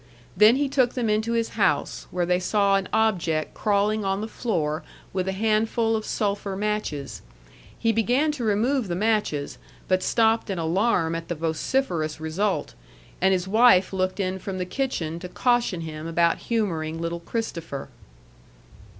Then 0.35 0.55
he 0.55 0.67
took 0.67 0.95
them 0.95 1.11
into 1.11 1.33
his 1.33 1.49
house, 1.49 2.07
where 2.09 2.25
they 2.25 2.39
saw 2.39 2.75
an 2.75 2.89
object 2.91 3.53
crawling 3.53 4.03
on 4.03 4.19
the 4.19 4.27
floor 4.27 4.81
with 5.13 5.27
a 5.27 5.31
handful 5.31 5.95
of 5.95 6.07
sulphur 6.07 6.55
matches. 6.55 7.21
He 7.77 7.91
began 7.91 8.31
to 8.31 8.43
remove 8.43 8.87
the 8.87 8.95
matches, 8.95 9.59
but 9.87 10.01
stopped 10.01 10.49
in 10.49 10.57
alarm 10.57 11.13
at 11.13 11.27
the 11.27 11.35
vociferous 11.35 12.19
result; 12.19 12.73
and 13.21 13.31
his 13.31 13.47
wife 13.47 13.93
looked 13.93 14.19
in 14.19 14.39
from 14.39 14.57
the 14.57 14.65
kitchen 14.65 15.19
to 15.19 15.29
caution 15.29 15.81
him 15.81 16.07
about 16.07 16.39
humoring 16.49 16.99
little 16.99 17.19
Christopher. 17.19 17.89